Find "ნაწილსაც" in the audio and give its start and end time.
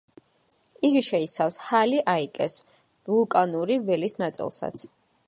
4.25-4.89